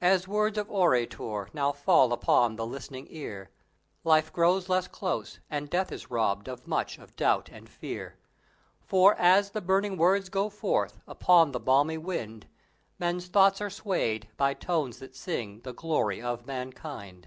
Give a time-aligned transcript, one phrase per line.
[0.00, 3.50] As words of orator now fall upon the listening ear,
[4.04, 8.16] Life grows less close and Death is robbed of much of doubt and fear;
[8.80, 12.46] For, as the burning words go forth upon the balmy wind,
[13.00, 17.26] Men's thoughts are swayed by tones that sing the glory of mankind.